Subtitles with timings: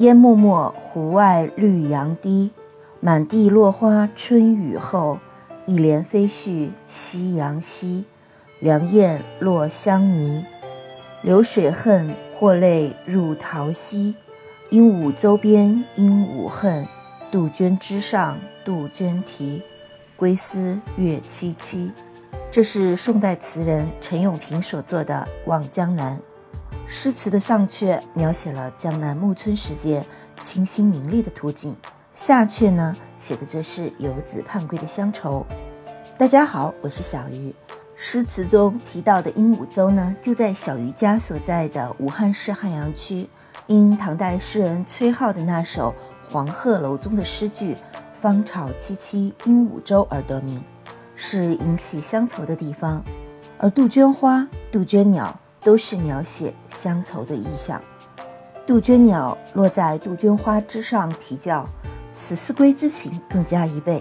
[0.00, 2.52] 烟漠漠，湖外绿杨堤，
[3.00, 5.18] 满地落花春雨后。
[5.66, 8.06] 一帘飞絮夕阳西，
[8.60, 10.46] 凉雁落香泥。
[11.20, 14.16] 流水恨，或泪入桃溪。
[14.70, 16.88] 鹦鹉洲边鹦鹉恨，
[17.30, 19.62] 杜鹃枝上杜鹃啼。
[20.16, 21.90] 归思月凄凄。
[22.50, 26.16] 这是宋代词人陈永平所作的《望江南》。
[26.92, 30.04] 诗词的上阙描写了江南暮春时节
[30.42, 31.76] 清新明丽的图景，
[32.10, 35.46] 下阙呢写的则是游子盼归的乡愁。
[36.18, 37.54] 大家好，我是小鱼。
[37.94, 43.28] 诗词中提到的鹦鹉洲呢，就在小鱼家所在的武汉市汉阳区，
[43.68, 45.94] 因唐代诗人崔颢的那首
[46.32, 47.76] 《黄鹤楼中的诗句
[48.12, 50.60] “芳草萋萋鹦鹉洲”而得名，
[51.14, 53.04] 是引起乡愁的地方。
[53.58, 57.82] 而杜鹃花、杜鹃鸟都是描写乡愁的意象。
[58.66, 61.68] 杜鹃鸟落在杜鹃花枝上啼叫，
[62.14, 64.00] 使思归之情更加一倍。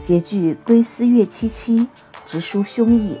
[0.00, 1.86] 结句“归思月凄凄”，
[2.26, 3.16] 直抒胸臆，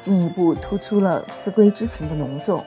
[0.00, 2.64] 进一步突出了思归之情的浓重。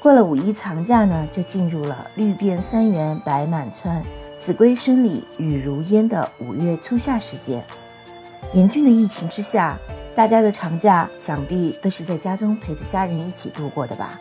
[0.00, 4.04] 过了五一长假呢，就进入了绿遍三原白满川，
[4.38, 7.64] 子规声里雨如烟的五月初夏时节。
[8.52, 9.78] 严峻的疫情之下，
[10.16, 14.18] 大家的长假想必都是在家中陪着家人一起度过的吧？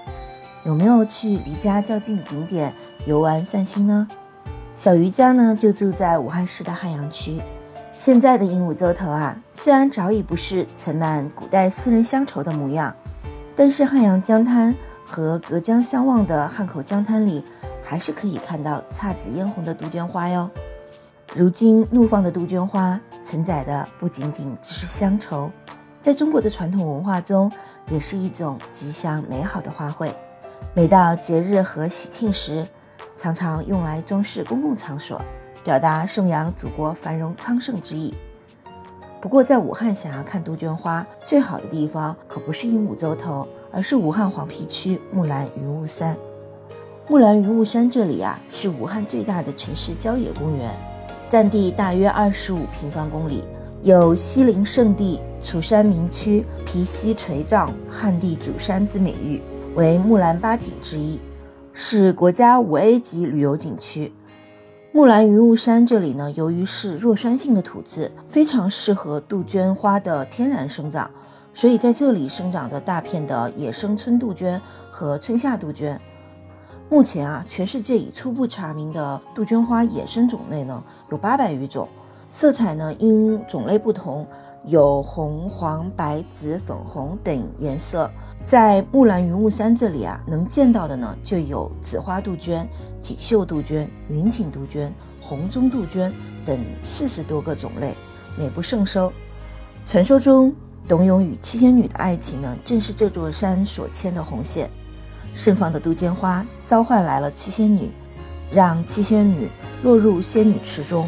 [0.66, 2.74] 有没有去离家较近的景点
[3.06, 4.06] 游玩散心呢？
[4.76, 7.42] 小鱼家呢，就住在武汉市的汉阳区。
[7.94, 12.94] 现在的鹦鹉洲头啊，虽然早已不是盛满古代私人乡愁的模样，
[13.56, 17.42] 但是汉阳江滩和隔江相望的汉口江滩里，
[17.82, 20.52] 还是可以看到姹紫嫣红的杜鹃花哟。
[21.34, 25.50] 如今怒放的杜鹃花，承载的不仅仅只是乡愁，
[26.06, 27.52] 在中国的传统文化中，
[27.90, 30.14] 也是一种吉祥美好的花卉。
[30.76, 32.64] 每到节日和喜庆时，
[33.16, 35.20] 常常用来装饰公共场所。
[35.64, 38.14] 表达颂扬祖国繁荣昌盛之意。
[39.20, 46.16] 不过，在武汉想要看杜鹃花，最好的地方可不是鹦鹉洲头，而是武汉黄陂区木兰云雾山。
[47.08, 50.70] 木兰云雾山这里啊，是武汉最大的城市郊野公园，
[51.28, 53.44] 占地大约二十五平方公里，
[53.82, 59.40] 有“西陵圣地、楚山名区、皮溪垂障、汉地祖山”之美誉，
[59.76, 61.20] 为木兰八景之一，
[61.72, 64.12] 是国家五 A 级旅游景区。
[64.92, 71.12] 木兰云雾山这里呢，由于是弱酸性的土质，非常适合杜鹃花的天然生长，
[71.54, 76.02] 所以在这里生长着大片的野生春杜鹃和春夏杜鹃。
[76.90, 81.88] 目前啊，全世界已初步查明的杜鹃花野生种类呢有八百余种，
[82.28, 84.26] 色彩呢因种类不同，
[84.68, 88.10] 有红、黄、白、紫、粉红等颜色。
[88.44, 92.68] 在木兰云雾山这里啊，能见到的呢，就有紫花杜鹃、
[93.02, 96.14] 锦绣杜鹃、云锦杜鹃、红中杜鹃
[96.46, 97.94] 等四十多个种类，
[98.38, 99.12] 美不胜收。
[99.86, 100.54] 传说中，
[100.88, 104.70] 董永与七仙女的爱情呢，正是这座山所牵的红线。
[105.34, 107.92] 盛放的杜鹃花召唤来了七仙女，
[108.52, 109.50] 让七仙女
[109.84, 111.08] 落入仙女池中。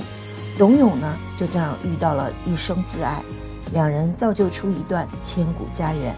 [0.57, 3.21] 董永呢，就这样遇到了一生挚爱，
[3.71, 6.13] 两人造就出一段千古佳缘。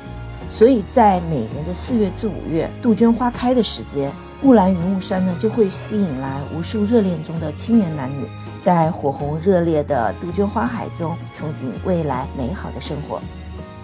[0.49, 4.11] 所以在每年的四月至五月，杜鹃花开的时节，
[4.41, 8.25] 木兰云雾山呢就会吸引来无数热恋中的青年男女，
[8.59, 13.21] 在火红热烈的杜鹃花海中憧憬未来美好的生活。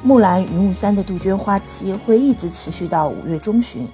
[0.02, 3.88] 木兰云雾山的杜鹃花期会一直持续到五月中旬，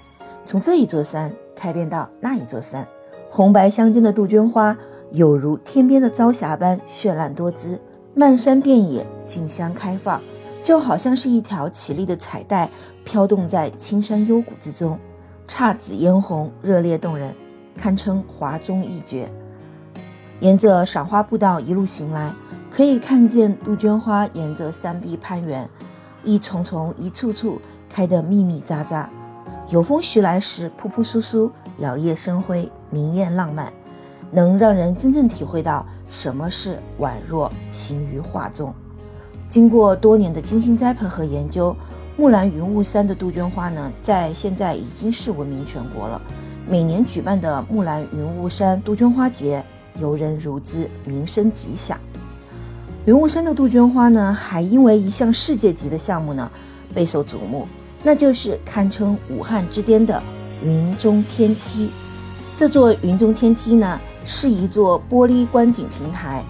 [0.46, 2.88] 从这一座山开遍到那一座山，
[3.30, 4.78] 红白相间的杜鹃花
[5.12, 7.80] 有如天边的朝霞般绚烂多姿，
[8.14, 10.22] 漫山遍野，竞相开放。
[10.62, 12.70] 就好像是一条绮丽的彩带
[13.04, 15.00] 飘动在青山幽谷之中，
[15.48, 17.36] 姹紫嫣红，热烈动人，
[17.76, 19.28] 堪称华中一绝。
[20.40, 22.32] 沿着赏花步道一路行来，
[22.70, 25.68] 可以看见杜鹃花沿着山壁攀援，
[26.24, 27.60] 一丛丛、一簇簇
[27.90, 29.08] 开得密密匝匝。
[29.70, 33.74] 有风徐来时，扑扑簌簌，摇曳生辉，明艳浪漫，
[34.30, 38.72] 能让人真正体会到什么是宛若行于画中。
[39.52, 41.76] 经过多年的精心栽培和研究，
[42.16, 46.22] 木兰云雾山的杜鹃花呢，在现在已经是闻名全国了。
[46.66, 49.62] 每年举办的木兰云雾山杜鹃花节，
[50.00, 52.00] 游人如织，名声极响。
[53.04, 56.50] 云雾山的杜鹃花呢，还因为一项世界级的项目呢，
[56.96, 57.68] 备受瞩目，
[58.04, 60.24] 那就是堪称武汉之巅的
[60.64, 61.92] 云中天梯。
[62.56, 66.42] 这座云中天梯呢，是一座玻璃观景平台。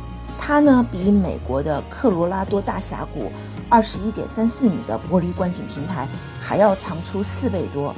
[0.44, 3.32] 它呢，比美国的科罗拉多大峡谷
[3.70, 6.08] 二十一点三四米的玻璃观景平台
[6.42, 7.96] 还要长出四倍多。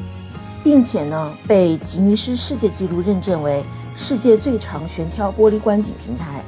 [0.63, 3.61] 并且呢被吉尼斯世界纪录认证为
[3.95, 6.41] 世界最长悬挑玻璃观景平台。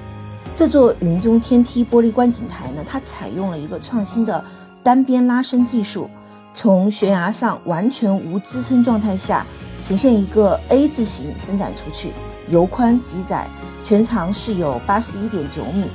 [0.56, 4.42] 这座云中天梯玻璃观景台呢，它采用了一个创新的
[4.82, 6.10] 单边拉伸技术，
[6.54, 9.46] 从悬崖上完全无支撑状态下，
[9.84, 12.14] 呈现一个 A 字形伸展出去，
[12.48, 13.48] 由宽及窄，
[13.84, 15.86] 全长是有八十一点九米，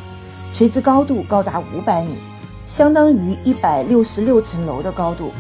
[0.52, 2.14] 垂直高度高达五百米。
[2.66, 5.30] 相当于一百六十六层楼的高度，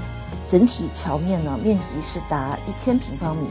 [0.48, 3.46] 整体桥面呢面积是达一千平方米，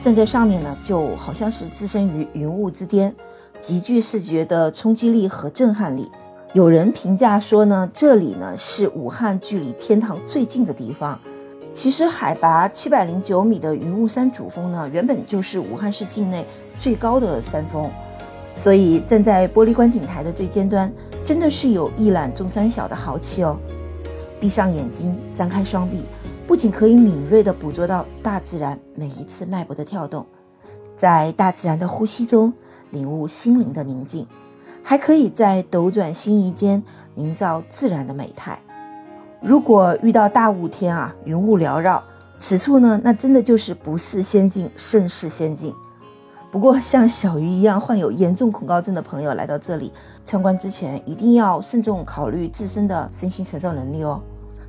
[0.00, 3.14] 站在上面呢就好像是置身于云雾之巅，
[3.60, 6.10] 极具视觉的冲击力和震撼力。
[6.54, 11.20] 有人评价说呢，这里呢是武汉距离天堂最近的地方。
[11.74, 16.44] 其实海拔七百零九米的云雾山主峰呢，原本就是武汉市境内
[16.80, 17.88] 最高的山峰。
[18.52, 20.92] 所以站在玻璃观景台的最尖端，
[21.24, 23.56] 真的是有一览众山小的豪气哦。
[24.40, 26.04] 闭上眼睛，张开双臂，
[26.48, 30.26] 不仅可以敏锐地捕捉到大自然每一次脉搏的跳动，
[30.96, 32.52] 在大自然的呼吸中
[32.90, 34.26] 领悟心灵的宁静，
[34.82, 36.82] 还可以在斗转星移间
[37.14, 38.58] 营造自然的美态。
[39.40, 42.02] 如果遇到大雾天啊，云雾缭绕，
[42.36, 45.72] 此处呢，那真的就是不是仙境胜似仙境。
[46.50, 49.92] 不过，像小鱼一样患有严重恐高症的朋友来到这里
[50.24, 54.20] 参观之前，一定要慎重考虑自身的身心承受能力哦。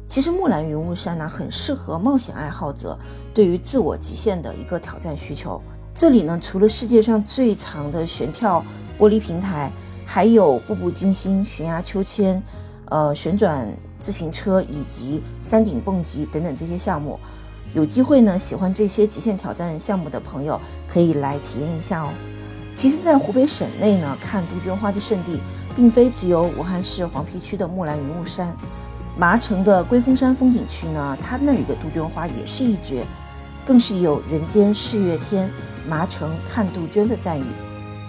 [0.05, 2.95] 其实木兰云雾山呢，很适合冒险爱好者
[3.33, 5.59] 对于自我极限的一个挑战需求。
[5.95, 8.63] 这里呢，除了世界上最长的悬跳
[8.99, 9.71] 玻璃平台，
[10.05, 12.41] 还有步步惊心悬崖秋千、
[12.89, 13.67] 呃旋转
[13.97, 17.19] 自行车以及山顶蹦极等等这些项目。
[17.73, 22.09] 有机会呢，喜欢这些极限挑战项目的朋友可以来体验一下哦。
[22.73, 25.39] 其实，在湖北省内呢，看杜鹃花的圣地，
[25.75, 28.55] 并非只有武汉市黄陂区的木兰云雾山，
[29.17, 33.05] 麻城的龟峰山风景区呢，它那里的杜鹃花也是一绝，
[33.65, 35.49] 更是有“人间四月天，
[35.87, 37.43] 麻城看杜鹃”的赞誉。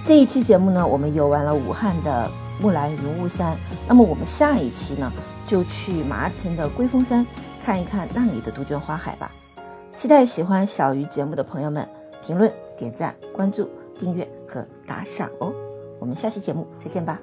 [0.04, 2.30] 这一期节目呢，我们游玩了武汉的
[2.60, 3.56] 木兰云雾山，
[3.86, 5.12] 那么我们下一期呢，
[5.46, 7.26] 就去麻城的龟峰山
[7.64, 9.30] 看一看那里的杜鹃花海吧。
[9.94, 11.86] 期待喜欢小鱼节目的朋友们
[12.22, 13.68] 评论、点赞、关注、
[13.98, 15.52] 订阅和打赏哦！
[16.00, 17.20] 我们下期节目再见吧。